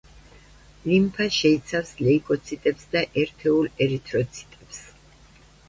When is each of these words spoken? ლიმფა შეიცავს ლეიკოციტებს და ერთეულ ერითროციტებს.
ლიმფა 0.85 1.27
შეიცავს 1.39 1.91
ლეიკოციტებს 2.07 2.89
და 2.97 3.05
ერთეულ 3.27 3.71
ერითროციტებს. 3.89 4.85